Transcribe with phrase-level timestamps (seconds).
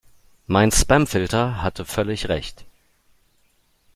[0.47, 2.65] Mein Spamfilter hatte völlig recht.